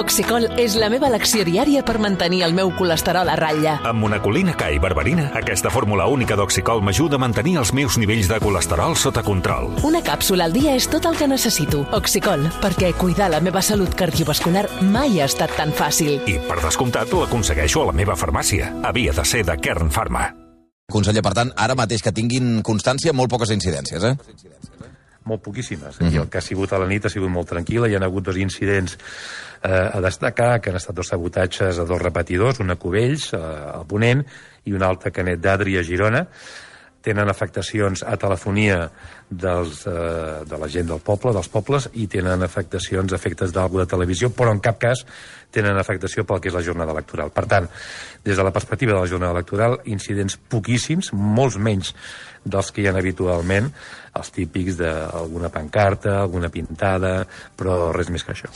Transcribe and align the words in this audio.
Oxicol 0.00 0.46
és 0.56 0.78
la 0.80 0.88
meva 0.88 1.10
elecció 1.10 1.42
diària 1.44 1.82
per 1.84 1.98
mantenir 2.00 2.38
el 2.46 2.54
meu 2.56 2.70
colesterol 2.72 3.28
a 3.28 3.34
ratlla. 3.36 3.74
Amb 3.84 4.00
monacolina 4.00 4.54
K 4.56 4.70
i 4.72 4.78
berberina, 4.80 5.26
aquesta 5.36 5.68
fórmula 5.68 6.06
única 6.08 6.38
d'Oxicol 6.40 6.80
m'ajuda 6.80 7.18
a 7.18 7.20
mantenir 7.20 7.58
els 7.60 7.74
meus 7.76 7.98
nivells 8.00 8.30
de 8.30 8.38
colesterol 8.40 8.96
sota 8.96 9.20
control. 9.26 9.68
Una 9.84 10.00
càpsula 10.00 10.46
al 10.48 10.56
dia 10.56 10.72
és 10.72 10.86
tot 10.88 11.04
el 11.10 11.18
que 11.20 11.28
necessito. 11.28 11.82
Oxicol, 11.92 12.46
perquè 12.62 12.94
cuidar 12.96 13.28
la 13.34 13.42
meva 13.44 13.60
salut 13.60 13.92
cardiovascular 13.92 14.64
mai 14.88 15.20
ha 15.20 15.28
estat 15.28 15.52
tan 15.58 15.76
fàcil. 15.76 16.16
I, 16.24 16.38
per 16.48 16.62
descomptat, 16.64 17.12
l'aconsegueixo 17.12 17.84
a 17.84 17.90
la 17.90 17.96
meva 18.00 18.16
farmàcia. 18.16 18.72
Havia 18.88 19.12
de 19.12 19.26
ser 19.28 19.44
de 19.44 19.58
Kern 19.60 19.92
Pharma. 19.92 20.30
Conseller, 20.90 21.20
per 21.22 21.36
tant, 21.36 21.52
ara 21.60 21.76
mateix 21.76 22.00
que 22.00 22.16
tinguin 22.16 22.64
constància, 22.64 23.12
molt 23.12 23.28
poques 23.36 23.52
incidències, 23.52 24.08
eh? 24.08 24.16
molt 25.30 25.42
poquíssimes. 25.42 26.00
Mm 26.00 26.06
-hmm. 26.06 26.14
I 26.14 26.16
el 26.16 26.28
que 26.28 26.38
ha 26.38 26.40
sigut 26.40 26.72
a 26.72 26.78
la 26.78 26.86
nit 26.86 27.04
ha 27.04 27.10
sigut 27.10 27.30
molt 27.30 27.48
tranquil·la. 27.52 27.88
Hi 27.88 27.94
ha 27.94 28.04
hagut 28.04 28.24
dos 28.24 28.36
incidents 28.36 28.96
eh, 29.62 29.90
a 29.92 30.00
destacar, 30.00 30.60
que 30.60 30.70
han 30.70 30.80
estat 30.80 30.96
dos 30.96 31.12
sabotatges 31.12 31.78
a 31.78 31.86
dos 31.88 32.02
repetidors, 32.02 32.60
un 32.60 32.70
a 32.70 32.76
Cubells, 32.80 33.32
eh, 33.34 33.40
al 33.40 33.86
Ponent, 33.86 34.24
i 34.64 34.74
un 34.76 34.82
altre 34.82 35.10
a 35.10 35.14
Canet 35.14 35.40
d'Adri, 35.40 35.78
a 35.78 35.84
Girona. 35.86 36.26
Tenen 37.00 37.32
afectacions 37.32 38.02
a 38.04 38.16
telefonia 38.20 38.82
dels, 39.30 39.86
eh, 39.86 40.44
de 40.44 40.58
la 40.58 40.68
gent 40.68 40.88
del 40.90 41.00
poble, 41.00 41.32
dels 41.32 41.48
pobles, 41.48 41.88
i 41.94 42.06
tenen 42.10 42.42
afectacions, 42.42 43.12
efectes 43.12 43.54
d'alguna 43.54 43.86
de 43.86 43.94
televisió, 43.94 44.30
però 44.34 44.50
en 44.50 44.60
cap 44.60 44.78
cas 44.82 45.04
tenen 45.50 45.78
afectació 45.78 46.24
pel 46.26 46.40
que 46.40 46.50
és 46.50 46.54
la 46.54 46.62
jornada 46.62 46.92
electoral. 46.92 47.30
Per 47.30 47.46
tant, 47.46 47.68
des 48.24 48.36
de 48.36 48.42
la 48.42 48.52
perspectiva 48.52 48.94
de 48.94 49.00
la 49.00 49.10
jornada 49.10 49.32
electoral, 49.32 49.80
incidents 49.84 50.36
poquíssims, 50.36 51.12
molts 51.12 51.56
menys 51.58 51.94
dels 52.44 52.70
que 52.72 52.82
hi 52.82 52.86
ha 52.88 52.94
habitualment, 52.96 53.68
els 54.16 54.30
típics 54.34 54.78
d'alguna 54.78 55.50
pancarta, 55.52 56.16
alguna 56.22 56.48
pintada, 56.50 57.26
però 57.56 57.90
res 57.94 58.08
més 58.10 58.24
que 58.26 58.32
això. 58.32 58.48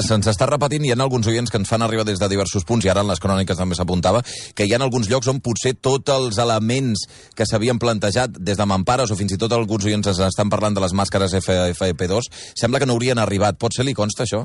Se'ns 0.00 0.30
està 0.30 0.46
repetint, 0.48 0.86
hi 0.86 0.94
ha 0.94 0.98
alguns 1.02 1.26
oients 1.28 1.50
que 1.50 1.58
ens 1.60 1.68
fan 1.68 1.82
arribar 1.84 2.06
des 2.08 2.22
de 2.22 2.28
diversos 2.30 2.64
punts, 2.64 2.86
i 2.86 2.92
ara 2.92 3.02
en 3.04 3.10
les 3.10 3.20
cròniques 3.20 3.58
també 3.58 3.76
s'apuntava, 3.76 4.22
que 4.54 4.64
hi 4.64 4.72
ha 4.72 4.80
alguns 4.80 5.10
llocs 5.10 5.28
on 5.32 5.42
potser 5.44 5.74
tots 5.82 6.14
els 6.14 6.38
elements 6.40 7.04
que 7.36 7.46
s'havien 7.46 7.80
plantejat 7.82 8.38
des 8.38 8.56
de 8.56 8.68
Mampares, 8.70 9.10
o 9.10 9.18
fins 9.18 9.34
i 9.34 9.40
tot 9.40 9.52
alguns 9.52 9.84
oients 9.84 10.08
estan 10.22 10.50
parlant 10.52 10.76
de 10.76 10.82
les 10.84 10.94
màscares 10.96 11.34
FFP2, 11.40 12.30
sembla 12.58 12.80
que 12.80 12.86
no 12.86 12.98
haurien 12.98 13.18
arribat. 13.18 13.58
Pot 13.58 13.76
ser 13.76 13.86
li 13.86 13.96
consta 13.96 14.24
això? 14.26 14.44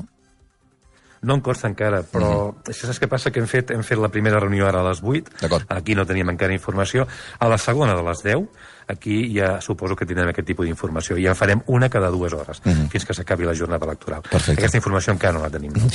No 1.22 1.34
em 1.36 1.40
consta 1.44 1.68
encara, 1.68 2.02
però 2.02 2.52
-huh. 2.52 2.70
això 2.72 2.86
saps 2.86 3.00
què 3.00 3.08
passa? 3.08 3.30
Que 3.30 3.40
hem 3.40 3.46
fet, 3.46 3.70
hem 3.70 3.82
fet 3.82 3.98
la 3.98 4.08
primera 4.08 4.40
reunió 4.40 4.66
ara 4.66 4.80
a 4.80 4.88
les 4.88 5.02
8, 5.02 5.30
aquí 5.68 5.94
no 5.94 6.06
teníem 6.06 6.30
encara 6.30 6.52
informació, 6.52 7.06
a 7.38 7.48
la 7.48 7.58
segona 7.58 7.94
de 7.94 8.02
les 8.02 8.22
10 8.22 8.48
aquí 8.90 9.32
ja 9.32 9.60
suposo 9.60 9.96
que 9.96 10.06
tindrem 10.06 10.30
aquest 10.32 10.48
tipus 10.50 10.66
d'informació 10.66 11.16
i 11.20 11.26
en 11.30 11.38
farem 11.38 11.62
una 11.70 11.88
cada 11.88 12.10
dues 12.10 12.32
hores 12.34 12.60
uh 12.64 12.72
-huh. 12.72 12.88
fins 12.90 13.04
que 13.06 13.14
s'acabi 13.14 13.44
la 13.44 13.54
jornada 13.54 13.86
electoral. 13.86 14.22
Perfecte. 14.22 14.60
Aquesta 14.60 14.76
informació 14.76 15.12
encara 15.12 15.32
no 15.32 15.40
la 15.40 15.50
tenim. 15.50 15.72
No? 15.72 15.86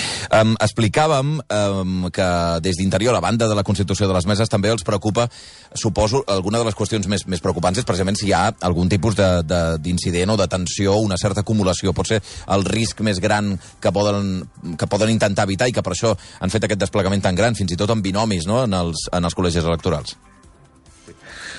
Um, 0.41 0.55
explicàvem 0.59 1.39
um, 1.39 2.09
que 2.09 2.59
des 2.61 2.75
d'interior, 2.77 3.15
a 3.15 3.19
banda 3.19 3.47
de 3.47 3.55
la 3.55 3.63
Constitució 3.63 4.07
de 4.07 4.13
les 4.13 4.25
meses, 4.25 4.49
també 4.49 4.69
els 4.69 4.83
preocupa, 4.83 5.29
suposo, 5.73 6.23
alguna 6.27 6.59
de 6.59 6.65
les 6.65 6.75
qüestions 6.75 7.07
més, 7.07 7.27
més 7.27 7.41
preocupants 7.41 7.77
és 7.77 7.85
precisament 7.85 8.15
si 8.15 8.27
hi 8.27 8.33
ha 8.33 8.53
algun 8.61 8.89
tipus 8.89 9.15
d'incident 9.15 10.29
o 10.29 10.37
de 10.37 10.47
tensió, 10.47 10.95
una 10.95 11.17
certa 11.17 11.41
acumulació. 11.41 11.93
Pot 11.93 12.07
ser 12.07 12.21
el 12.47 12.63
risc 12.63 13.01
més 13.01 13.19
gran 13.19 13.59
que 13.79 13.91
poden, 13.91 14.49
que 14.77 14.87
poden 14.87 15.09
intentar 15.15 15.47
evitar 15.49 15.69
i 15.71 15.75
que 15.75 15.83
per 15.85 15.95
això 15.95 16.13
han 16.15 16.53
fet 16.53 16.67
aquest 16.67 16.85
desplegament 16.85 17.23
tan 17.23 17.35
gran, 17.35 17.57
fins 17.57 17.73
i 17.73 17.79
tot 17.79 17.91
amb 17.95 18.05
binomis 18.05 18.47
no? 18.47 18.63
en, 18.67 18.77
els, 18.77 19.07
en 19.15 19.25
els 19.25 19.37
col·legis 19.37 19.65
electorals. 19.65 20.17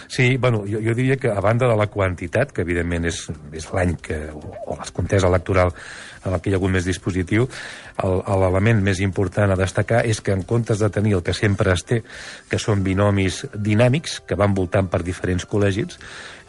Sí, 0.08 0.36
bueno, 0.36 0.62
jo, 0.70 0.78
jo 0.78 0.94
diria 0.94 1.16
que 1.16 1.28
a 1.28 1.40
banda 1.42 1.66
de 1.66 1.76
la 1.76 1.88
quantitat, 1.90 2.52
que 2.54 2.62
evidentment 2.62 3.08
és, 3.10 3.24
és 3.52 3.66
l'any 3.74 3.96
que, 3.98 4.20
o, 4.30 4.52
o 4.70 4.76
l'escontesa 4.78 5.26
electoral 5.26 5.72
en 6.26 6.36
que 6.40 6.50
hi 6.50 6.54
ha 6.54 6.60
hagut 6.60 6.72
més 6.74 6.86
dispositiu, 6.86 7.46
l'element 8.02 8.82
més 8.82 9.00
important 9.04 9.52
a 9.52 9.58
destacar 9.58 10.02
és 10.06 10.20
que 10.20 10.34
en 10.34 10.42
comptes 10.46 10.82
de 10.82 10.90
tenir 10.94 11.16
el 11.18 11.24
que 11.26 11.34
sempre 11.34 11.72
es 11.74 11.84
té, 11.86 12.00
que 12.50 12.58
són 12.62 12.84
binomis 12.86 13.44
dinàmics, 13.54 14.20
que 14.26 14.38
van 14.38 14.54
voltant 14.54 14.90
per 14.90 15.02
diferents 15.06 15.46
col·legis, 15.46 15.98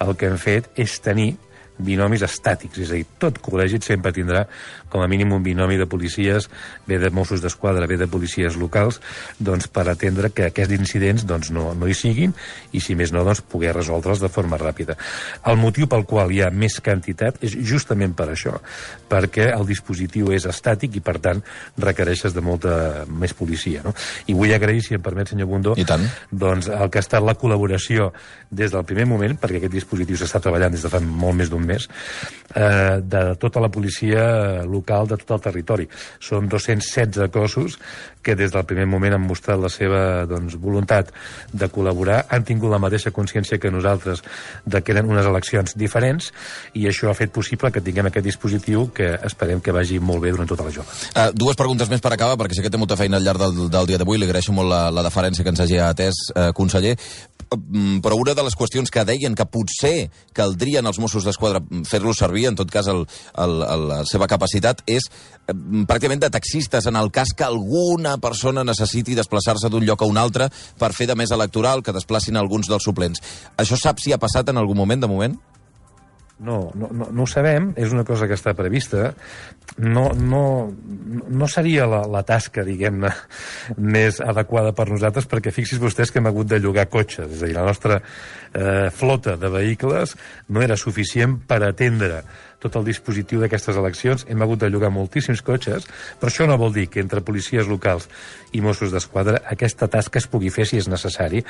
el 0.05 0.15
que 0.17 0.29
hem 0.29 0.37
fet 0.41 0.69
és 0.77 0.99
tenir 1.01 1.35
binomis 1.77 2.23
estàtics, 2.25 2.79
és 2.83 2.91
a 2.91 2.97
dir, 2.97 3.05
tot 3.21 3.39
col·legi 3.43 3.79
sempre 3.83 4.13
tindrà 4.15 4.45
com 4.89 5.01
a 5.03 5.07
mínim 5.07 5.33
un 5.35 5.43
binomi 5.43 5.77
de 5.77 5.85
policies, 5.85 6.47
bé 6.87 6.97
de 6.99 7.09
Mossos 7.11 7.41
d'Esquadra, 7.43 7.87
bé 7.87 7.97
de 7.99 8.07
policies 8.07 8.55
locals, 8.57 9.01
doncs 9.39 9.67
per 9.67 9.87
atendre 9.91 10.31
que 10.31 10.47
aquests 10.47 10.73
incidents 10.77 11.25
doncs, 11.27 11.51
no, 11.51 11.73
no 11.75 11.87
hi 11.87 11.95
siguin 11.97 12.33
i, 12.71 12.81
si 12.81 12.95
més 12.95 13.11
no, 13.13 13.23
doncs, 13.27 13.43
poder 13.51 13.75
resoldre'ls 13.75 14.23
de 14.23 14.31
forma 14.31 14.59
ràpida. 14.59 14.97
El 15.47 15.59
motiu 15.59 15.89
pel 15.91 16.05
qual 16.07 16.31
hi 16.31 16.41
ha 16.45 16.51
més 16.51 16.79
quantitat 16.83 17.41
és 17.43 17.57
justament 17.67 18.15
per 18.17 18.29
això, 18.33 18.55
perquè 19.11 19.49
el 19.51 19.67
dispositiu 19.67 20.31
és 20.35 20.47
estàtic 20.47 20.97
i, 20.97 21.03
per 21.03 21.17
tant, 21.23 21.43
requereixes 21.83 22.35
de 22.35 22.43
molta 22.43 23.05
més 23.07 23.35
policia. 23.37 23.83
No? 23.85 23.93
I 24.27 24.37
vull 24.37 24.55
agrair, 24.55 24.81
si 24.85 24.95
em 24.97 25.03
permet, 25.03 25.33
senyor 25.33 25.51
Bundó, 25.51 25.75
doncs, 26.31 26.71
el 26.71 26.91
que 26.91 27.01
ha 27.01 27.05
estat 27.05 27.23
la 27.23 27.35
col·laboració 27.37 28.11
des 28.49 28.71
del 28.71 28.87
primer 28.87 29.07
moment, 29.09 29.35
perquè 29.39 29.59
aquest 29.59 29.75
dispositiu 29.75 30.17
s'està 30.19 30.41
treballant 30.43 30.73
des 30.73 30.83
de 30.85 30.91
fa 30.91 31.01
molt 31.03 31.35
més 31.41 31.51
d'un 31.51 31.66
mes, 31.67 31.87
eh, 32.55 32.99
de 33.03 33.23
tota 33.39 33.61
la 33.63 33.69
policia 33.69 34.63
local 34.65 35.07
de 35.07 35.17
tot 35.21 35.37
el 35.37 35.43
territori. 35.49 35.87
Són 36.19 36.47
216 36.49 37.29
cossos 37.33 37.77
que 38.27 38.35
des 38.35 38.51
del 38.51 38.65
primer 38.67 38.85
moment 38.91 39.15
han 39.15 39.23
mostrat 39.23 39.59
la 39.61 39.69
seva 39.71 40.25
doncs, 40.27 40.57
voluntat 40.59 41.13
de 41.53 41.69
col·laborar, 41.71 42.25
han 42.27 42.43
tingut 42.47 42.73
la 42.73 42.81
mateixa 42.83 43.13
consciència 43.15 43.59
que 43.61 43.71
nosaltres 43.71 44.23
de 44.65 44.81
que 44.83 44.91
eren 44.91 45.07
unes 45.07 45.27
eleccions 45.29 45.77
diferents 45.79 46.33
i 46.75 46.87
això 46.91 47.11
ha 47.11 47.15
fet 47.15 47.31
possible 47.31 47.71
que 47.71 47.83
tinguem 47.83 48.11
aquest 48.11 48.27
dispositiu 48.27 48.89
que 48.91 49.13
esperem 49.29 49.63
que 49.63 49.75
vagi 49.75 50.01
molt 50.03 50.25
bé 50.25 50.35
durant 50.35 50.49
tota 50.49 50.67
la 50.67 50.75
jornada. 50.75 50.99
Uh, 51.13 51.31
dues 51.31 51.55
preguntes 51.55 51.89
més 51.93 52.03
per 52.03 52.11
acabar, 52.17 52.35
perquè 52.41 52.59
sé 52.59 52.65
que 52.65 52.73
té 52.73 52.81
molta 52.81 52.99
feina 52.99 53.21
al 53.21 53.23
llarg 53.23 53.45
del, 53.45 53.71
del 53.71 53.91
dia 53.93 54.01
d'avui, 54.01 54.19
li 54.19 54.27
agraeixo 54.27 54.55
molt 54.55 54.71
la, 54.73 54.87
la 54.91 55.07
deferència 55.07 55.47
que 55.47 55.55
ens 55.55 55.63
hagi 55.63 55.79
atès, 55.83 56.27
uh, 56.35 56.51
conseller. 56.57 56.97
Mm, 57.55 57.99
però 58.03 58.17
una 58.19 58.33
de 58.35 58.43
les 58.43 58.55
qüestions 58.59 58.91
que 58.91 59.05
deien 59.07 59.35
que 59.35 59.45
potser 59.47 60.09
caldrien 60.35 60.85
els 60.89 60.99
Mossos 60.99 61.23
d'Esquadra 61.23 61.61
fer-los 61.87 62.19
servir, 62.19 62.47
en 62.49 62.57
tot 62.59 62.71
cas 62.71 62.89
el, 62.91 63.05
el, 63.39 63.55
el, 63.63 63.85
la 63.87 63.99
seva 64.09 64.27
capacitat, 64.27 64.83
és 64.87 65.07
eh, 65.07 65.55
pràcticament 65.87 66.25
de 66.25 66.31
taxistes 66.33 66.89
en 66.91 66.99
el 66.99 67.11
cas 67.15 67.31
que 67.37 67.47
alguna 67.47 68.17
persona 68.19 68.65
necessiti 68.67 69.15
desplaçar-se 69.15 69.71
d'un 69.71 69.85
lloc 69.87 70.03
a 70.03 70.09
un 70.11 70.19
altre 70.19 70.49
per 70.79 70.91
fer 70.97 71.07
de 71.07 71.15
més 71.15 71.31
electoral, 71.31 71.83
que 71.83 71.95
desplacin 71.95 72.35
alguns 72.35 72.67
dels 72.67 72.83
suplents. 72.83 73.23
Això 73.55 73.79
sap 73.79 74.03
si 74.03 74.11
ha 74.11 74.19
passat 74.19 74.51
en 74.51 74.59
algun 74.59 74.77
moment, 74.77 74.99
de 74.99 75.11
moment? 75.11 75.39
No, 76.39 76.71
no, 76.77 76.89
no, 76.93 77.07
no 77.09 77.23
ho 77.25 77.29
sabem, 77.29 77.71
és 77.81 77.93
una 77.95 78.03
cosa 78.05 78.27
que 78.29 78.35
està 78.37 78.53
prevista. 78.53 79.11
No, 79.81 80.11
no, 80.13 80.41
no 80.69 81.47
seria 81.49 81.87
la, 81.89 82.03
la 82.09 82.21
tasca, 82.27 82.65
diguem-ne, 82.67 83.09
més 83.97 84.21
adequada 84.21 84.73
per 84.77 84.87
nosaltres, 84.91 85.25
perquè 85.29 85.53
fixis 85.55 85.81
vostès 85.81 86.13
que 86.13 86.21
hem 86.21 86.29
hagut 86.29 86.51
de 86.51 86.61
llogar 86.61 86.87
cotxes. 86.93 87.31
És 87.31 87.41
a 87.41 87.49
dir, 87.49 87.55
la 87.57 87.65
nostra 87.65 87.97
eh, 88.01 88.89
flota 88.93 89.37
de 89.41 89.49
vehicles 89.53 90.13
no 90.53 90.61
era 90.61 90.77
suficient 90.77 91.39
per 91.49 91.63
atendre 91.65 92.21
tot 92.63 92.75
el 92.79 92.85
dispositiu 92.87 93.41
d'aquestes 93.41 93.77
eleccions. 93.77 94.25
Hem 94.29 94.41
hagut 94.41 94.63
de 94.63 94.69
llogar 94.73 94.89
moltíssims 94.93 95.43
cotxes, 95.45 95.85
però 96.19 96.31
això 96.31 96.47
no 96.49 96.57
vol 96.57 96.73
dir 96.73 96.87
que 96.89 97.01
entre 97.03 97.21
policies 97.21 97.69
locals 97.69 98.07
i 98.55 98.61
Mossos 98.63 98.93
d'Esquadra 98.93 99.41
aquesta 99.51 99.89
tasca 99.91 100.21
es 100.21 100.27
pugui 100.31 100.49
fer 100.53 100.65
si 100.65 100.79
és 100.81 100.87
necessari. 100.89 101.43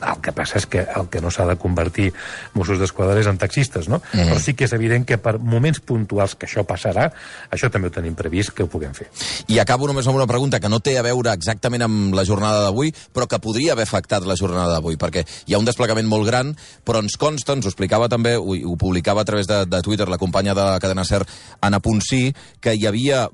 El 0.00 0.22
que 0.24 0.34
passa 0.36 0.58
és 0.58 0.66
que 0.70 0.82
el 0.82 1.08
que 1.12 1.22
no 1.22 1.30
s'ha 1.30 1.46
de 1.46 1.56
convertir 1.60 2.10
Mossos 2.54 2.80
d'Esquadra 2.80 3.20
és 3.20 3.28
en 3.30 3.38
taxistes, 3.38 3.88
no? 3.88 4.00
Mm. 4.12 4.32
Però 4.32 4.40
sí 4.42 4.56
que 4.58 4.66
és 4.66 4.74
evident 4.76 5.06
que 5.06 5.20
per 5.22 5.36
moments 5.38 5.82
puntuals 5.86 6.34
que 6.34 6.48
això 6.48 6.64
passarà, 6.66 7.10
això 7.50 7.70
també 7.70 7.90
ho 7.90 7.94
tenim 7.94 8.16
previst 8.18 8.54
que 8.56 8.66
ho 8.66 8.70
puguem 8.70 8.94
fer. 8.96 9.10
I 9.48 9.60
acabo 9.62 9.86
només 9.86 10.08
amb 10.10 10.18
una 10.18 10.28
pregunta 10.30 10.60
que 10.60 10.70
no 10.72 10.80
té 10.82 10.96
a 10.98 11.06
veure 11.06 11.34
exactament 11.36 11.86
amb 11.86 12.16
la 12.16 12.26
jornada 12.26 12.64
d'avui, 12.66 12.92
però 13.14 13.28
que 13.30 13.40
podria 13.42 13.76
haver 13.76 13.86
afectat 13.86 14.26
la 14.26 14.38
jornada 14.38 14.74
d'avui, 14.74 14.98
perquè 15.00 15.24
hi 15.46 15.54
ha 15.54 15.62
un 15.62 15.68
desplegament 15.68 16.08
molt 16.10 16.26
gran, 16.26 16.54
però 16.84 17.04
ens 17.04 17.16
consta, 17.20 17.54
ens 17.54 17.68
ho 17.68 17.72
explicava 17.72 18.10
també, 18.10 18.34
ho, 18.36 18.56
ho 18.56 18.76
publicava 18.80 19.22
a 19.22 19.28
través 19.28 19.46
de, 19.50 19.62
de 19.70 19.82
Twitter 19.86 20.08
la 20.10 20.18
companya 20.40 20.54
de 20.54 20.70
la 20.70 20.80
cadena 20.80 21.04
SER, 21.04 21.26
Anna 21.60 21.80
Ponsí, 21.80 22.32
que 22.60 22.74
hi 22.74 22.86
havia 22.86 23.28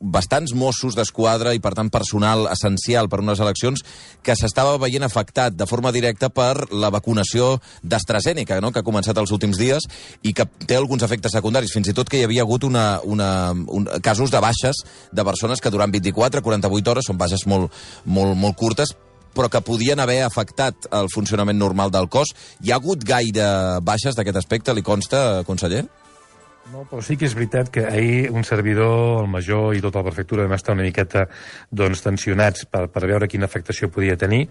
bastants 0.00 0.54
Mossos 0.54 0.94
d'Esquadra 0.94 1.54
i, 1.54 1.60
per 1.60 1.74
tant, 1.74 1.90
personal 1.90 2.46
essencial 2.52 3.08
per 3.08 3.20
unes 3.20 3.40
eleccions 3.40 3.82
que 4.22 4.36
s'estava 4.38 4.78
veient 4.78 5.02
afectat 5.02 5.56
de 5.56 5.66
forma 5.66 5.92
directa 5.92 6.30
per 6.30 6.70
la 6.70 6.90
vacunació 6.90 7.58
d'AstraZeneca, 7.82 8.60
no?, 8.60 8.70
que 8.70 8.80
ha 8.80 8.86
començat 8.86 9.18
els 9.18 9.32
últims 9.32 9.58
dies 9.58 9.88
i 10.22 10.32
que 10.32 10.46
té 10.66 10.76
alguns 10.76 11.02
efectes 11.02 11.34
secundaris, 11.34 11.72
fins 11.74 11.90
i 11.90 11.94
tot 11.96 12.08
que 12.08 12.20
hi 12.20 12.26
havia 12.28 12.46
hagut 12.46 12.64
una, 12.64 13.00
una, 13.02 13.52
un, 13.52 13.88
casos 14.02 14.30
de 14.30 14.40
baixes 14.40 14.84
de 15.10 15.24
persones 15.24 15.60
que 15.60 15.70
durant 15.70 15.90
24-48 15.90 16.94
hores, 16.94 17.08
són 17.08 17.18
baixes 17.18 17.46
molt, 17.46 17.72
molt, 18.06 18.38
molt 18.38 18.56
curtes, 18.56 18.94
però 19.34 19.48
que 19.48 19.64
podien 19.64 20.00
haver 20.00 20.20
afectat 20.22 20.86
el 20.92 21.08
funcionament 21.12 21.58
normal 21.58 21.90
del 21.90 22.08
cos. 22.12 22.34
Hi 22.62 22.70
ha 22.70 22.78
hagut 22.78 23.02
gaire 23.04 23.80
baixes 23.80 24.14
d'aquest 24.14 24.38
aspecte, 24.44 24.76
li 24.76 24.84
consta, 24.84 25.42
conseller? 25.48 25.86
No, 26.70 26.84
però 26.86 27.02
sí 27.02 27.16
que 27.18 27.26
és 27.26 27.34
veritat 27.34 27.72
que 27.74 27.82
ahir 27.88 28.28
un 28.30 28.44
servidor, 28.46 29.24
el 29.24 29.30
major 29.30 29.74
i 29.74 29.80
tota 29.82 29.98
la 29.98 30.06
prefectura 30.06 30.44
vam 30.46 30.54
estar 30.54 30.76
una 30.76 30.86
miqueta 30.86 31.24
doncs, 31.74 32.04
tensionats 32.04 32.68
per, 32.70 32.84
per 32.92 33.02
veure 33.10 33.28
quina 33.28 33.48
afectació 33.50 33.90
podia 33.90 34.14
tenir. 34.16 34.44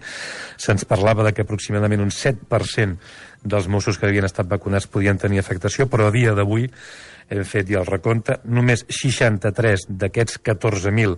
Se'ns 0.60 0.84
parlava 0.88 1.24
de 1.24 1.32
que 1.32 1.46
aproximadament 1.46 2.04
un 2.04 2.12
7% 2.12 3.00
dels 3.42 3.66
Mossos 3.72 3.98
que 3.98 4.06
havien 4.06 4.28
estat 4.28 4.50
vacunats 4.50 4.86
podien 4.92 5.18
tenir 5.18 5.40
afectació, 5.40 5.88
però 5.88 6.10
a 6.10 6.14
dia 6.14 6.36
d'avui 6.36 6.68
hem 7.32 7.44
fet 7.48 7.70
ja 7.70 7.82
el 7.82 7.88
recompte, 7.88 8.38
només 8.44 8.84
63 8.88 9.88
d'aquests 9.88 10.42
14.000 10.44 11.16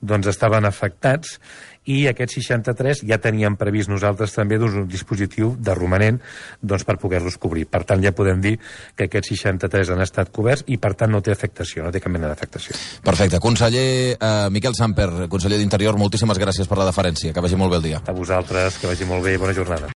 doncs, 0.00 0.30
estaven 0.30 0.68
afectats 0.68 1.38
i 1.86 2.00
aquests 2.10 2.40
63 2.40 3.04
ja 3.06 3.18
teníem 3.22 3.56
previst 3.58 3.90
nosaltres 3.90 4.34
també 4.34 4.58
doncs, 4.58 4.74
un 4.82 4.88
dispositiu 4.90 5.54
de 5.58 5.74
romanent 5.78 6.18
doncs, 6.60 6.84
per 6.86 6.98
poder-los 7.02 7.38
cobrir. 7.42 7.66
Per 7.70 7.84
tant, 7.86 8.02
ja 8.02 8.14
podem 8.16 8.42
dir 8.42 8.56
que 8.98 9.06
aquests 9.06 9.32
63 9.36 9.94
han 9.94 10.02
estat 10.02 10.32
coberts 10.34 10.66
i, 10.66 10.80
per 10.82 10.94
tant, 10.98 11.14
no 11.14 11.22
té 11.22 11.34
afectació, 11.34 11.86
no 11.86 11.94
té 11.94 12.02
cap 12.02 12.12
mena 12.12 12.30
d'afectació. 12.32 12.74
Perfecte. 13.06 13.40
Conseller 13.42 13.86
eh, 14.16 14.32
Miquel 14.50 14.74
Samper, 14.78 15.28
conseller 15.30 15.60
d'Interior, 15.62 15.98
moltíssimes 16.00 16.42
gràcies 16.42 16.66
per 16.66 16.80
la 16.82 16.90
deferència. 16.90 17.34
Que 17.36 17.44
vagi 17.44 17.58
molt 17.58 17.76
bé 17.76 17.82
el 17.82 17.88
dia. 17.92 18.02
A 18.06 18.16
vosaltres, 18.16 18.80
que 18.82 18.90
vagi 18.90 19.06
molt 19.06 19.22
bé 19.26 19.36
i 19.36 19.42
bona 19.42 19.54
jornada. 19.54 19.94